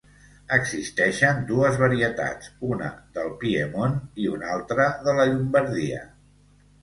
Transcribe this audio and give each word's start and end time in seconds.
Existeixen 0.55 1.41
dues 1.49 1.75
varietats, 1.81 2.47
una 2.69 2.87
del 3.17 3.29
Piemont 3.43 3.95
i 4.23 4.27
una 4.37 4.49
altra 4.57 4.87
de 5.09 5.15
la 5.19 5.27
Llombardia. 5.33 6.01